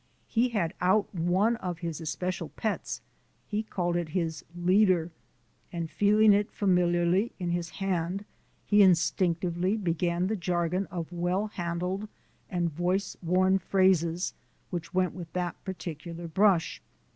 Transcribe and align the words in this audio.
He 0.27 0.49
had 0.49 0.73
out 0.81 1.13
one 1.13 1.57
of 1.57 1.77
his 1.77 2.01
especial 2.01 2.49
pets 2.49 3.01
he 3.47 3.61
called 3.61 3.95
it 3.95 4.09
his 4.17 4.43
"leader" 4.55 5.11
and 5.71 5.91
feeling 5.91 6.33
it 6.33 6.51
familiarly 6.51 7.33
in 7.37 7.51
his 7.51 7.69
hand 7.69 8.25
he 8.65 8.81
instinctively 8.81 9.77
began 9.77 10.25
the 10.25 10.35
jargon 10.35 10.87
of 10.87 11.11
well 11.11 11.49
handled 11.49 12.09
and 12.49 12.73
voice 12.73 13.15
worn 13.21 13.59
phrases 13.59 14.33
which 14.71 14.91
went 14.91 15.13
with 15.13 15.31
that 15.33 15.63
particular 15.63 16.27
brush. 16.27 16.81